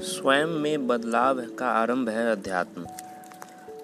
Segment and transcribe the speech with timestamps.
[0.00, 2.86] स्वयं में बदलाव का आरंभ है अध्यात्म।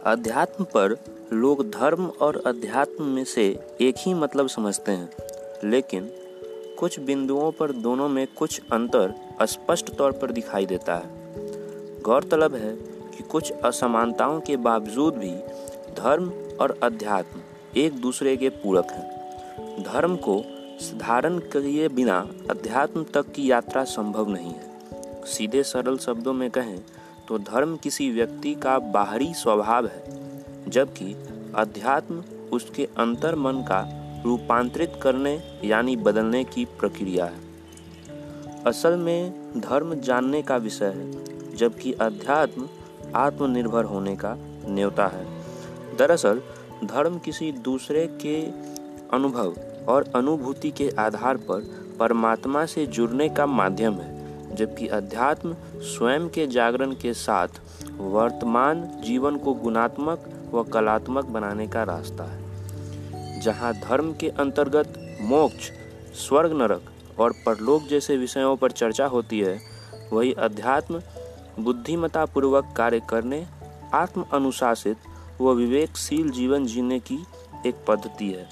[0.05, 0.97] अध्यात्म पर
[1.33, 3.47] लोग धर्म और अध्यात्म में से
[3.81, 5.11] एक ही मतलब समझते हैं,
[5.65, 6.09] लेकिन
[6.79, 12.75] कुछ बिंदुओं पर दोनों में कुछ अंतर स्पष्ट तौर पर दिखाई देता है। गौरतलब है
[13.17, 15.33] कि कुछ असमानताओं के बावजूद भी
[15.95, 17.41] धर्म और अध्यात्म
[17.77, 20.39] एक दूसरे के पूरक हैं। धर्म को
[20.99, 22.19] धारण किए बिना
[22.51, 24.74] अध्यात्म तक की यात्रा संभव नहीं है।
[25.27, 26.85] सीधे सरल शब्दों में कहें
[27.29, 30.05] तो धर्म किसी व्यक्ति का बाहरी स्वभाव है,
[30.69, 31.17] जबकि
[31.55, 37.41] अध्यात्म उसके अंतर मन का रूपांतरित करने यानी बदलने की प्रक्रिया है।
[38.67, 41.25] असल में धर्म जानने का विषय है,
[41.57, 42.69] जबकि अध्यात्म
[43.15, 45.43] आत्मनिर्भर होने का न्योता है।
[45.97, 46.43] दरअसल,
[46.85, 48.43] धर्म किसी दूसरे के
[49.17, 49.57] अनुभव
[49.89, 54.14] और अनुभूति के आधार पर परमात्मा से जुड़ने का माध्यम है।
[54.55, 57.49] जबकि अध्यात्म स्वयं के जागरण के साथ
[57.99, 62.45] वर्तमान जीवन को गुणात्मक व कलात्मक बनाने का रास्ता है।
[63.41, 65.71] जहाँ धर्म के अंतर्गत मोक्ष,
[66.15, 66.83] स्वर्ग नरक
[67.19, 69.61] और परलोक जैसे विषयों पर चर्चा होती है,
[70.13, 71.03] वही अध्यात्म
[71.61, 73.47] बुद्धिमता पूर्वक कार्य करने
[73.95, 74.97] आत्म अनुशासित
[75.41, 77.19] व विवेकशील जीवन जीने की
[77.67, 78.49] एक पद्धति है।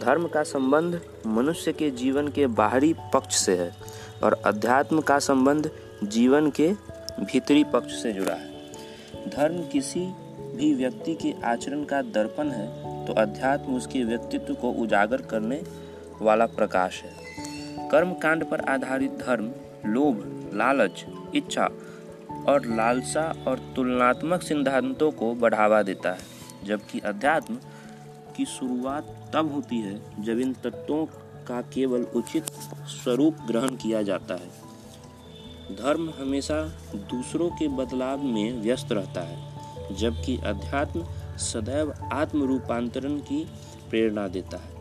[0.00, 5.70] धर्म का संबंध मनुष्य के जीवन के बाहरी पक्ष से है। और अध्यात्म का संबंध
[6.04, 6.72] जीवन के
[7.20, 10.00] भीतरी पक्ष से जुड़ा है। धर्म किसी
[10.56, 12.66] भी व्यक्ति के आचरण का दर्पण है
[13.06, 15.62] तो अध्यात्म उसके व्यक्तित्व को उजागर करने
[16.22, 19.50] वाला प्रकाश है। कर्म कांड पर आधारित धर्म,
[19.86, 21.68] लोभ, लालच, इच्छा
[22.48, 26.24] और लालसा और तुलनात्मक सिद्धांतों को बढ़ावा देता है,
[26.64, 27.58] जबकि अध्यात्म
[28.36, 31.04] की शुरुआत तब होती है जब इन तत्वों
[31.48, 32.50] का केवल उचित
[32.86, 34.66] स्वरूप ग्रहण किया जाता है।
[35.76, 36.62] धर्म हमेशा
[36.94, 41.04] दूसरों के बदलाव में व्यस्त रहता है, जबकि अध्यात्म
[41.36, 43.44] सदैव आत्म रूपांतरण की
[43.90, 44.74] प्रेरणा देता है।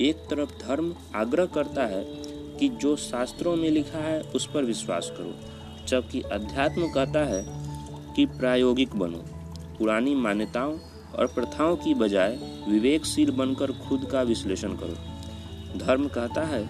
[0.00, 2.04] एक तरफ़ धर्म आग्रह करता है
[2.58, 5.34] कि जो शास्त्रों में लिखा है, उस पर विश्वास करो,
[5.86, 7.44] जबकि अध्यात्म कहता है
[8.16, 9.24] कि प्रायोगिक बनो।
[9.78, 10.78] पुरानी मान्यताओं
[11.18, 12.38] और प्रथाओं की बजाय
[12.68, 15.11] विवेकशील बनकर खुद का विश्लेषण करो।
[15.76, 16.68] धर्म कहता है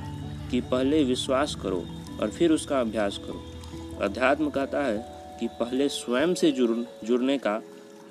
[0.50, 1.84] कि पहले विश्वास करो
[2.20, 4.96] और फिर उसका अभ्यास करो। अध्यात्म कहता है
[5.40, 7.62] कि पहले स्वयं से जुड़, जुड़ने का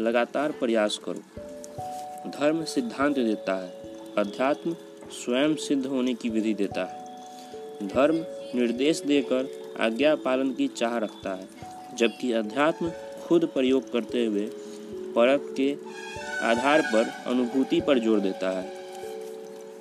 [0.01, 3.69] लगातार प्रयास करो। धर्म सिद्धांत देता है।
[4.17, 4.75] अध्यात्म
[5.11, 8.15] स्वयं सिद्ध होने की विधि देता है। धर्म
[8.59, 9.49] निर्देश देकर
[9.79, 11.47] आज्ञा पालन की चाह रखता है,
[11.97, 12.91] जबकि अध्यात्म
[13.25, 14.49] खुद प्रयोग करते हुए
[15.15, 15.73] परख के
[16.45, 18.80] आधार पर अनुभूति पर ज़ोर देता है।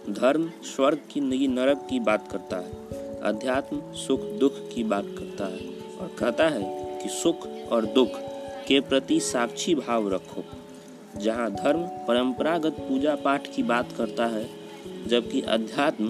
[0.01, 5.47] धर्म, स्वर्ग की नई नरक की बात करता है, अध्यात्म, सुख, दुख की बात करता
[5.47, 5.67] है
[6.01, 6.63] और कहता है
[7.03, 8.17] कि सुख और दुख
[8.69, 10.45] के प्रति साक्षी भाव रखो।
[11.17, 14.47] जहाँ धर्म परंपरागत पूजा पाठ की बात करता है,
[15.07, 16.09] जबकि अध्यात्म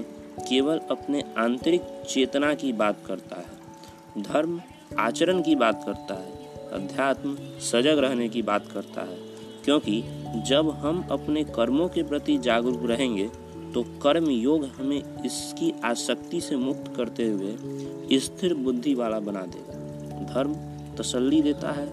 [0.48, 4.60] केवल अपने आंतरिक चेतना की बात करता है, धर्म
[4.98, 6.32] आचरण की बात करता है,
[6.72, 9.18] अध्यात्म सजग रहने की बात करता है,
[9.64, 10.02] क्योंकि
[10.46, 13.30] जब हम अपने कर्मों के प्रति जागरूक रहेंगे
[13.74, 20.32] तो कर्म योग हमें इसकी आसक्ति से मुक्त करते हुए स्थिर बुद्धि वाला बना देगा।
[20.34, 20.54] धर्म
[20.96, 21.86] तसल्ली देता है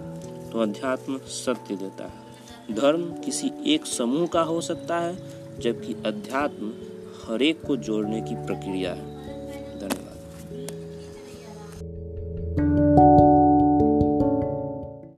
[0.51, 5.15] तो अध्यात्म सत्य देता है। धर्म किसी एक समूह का हो सकता है,
[5.59, 6.73] जबकि अध्यात्म
[7.23, 9.16] हरेक को जोड़ने की प्रक्रिया है।